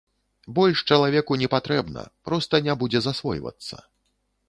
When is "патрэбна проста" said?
1.55-2.65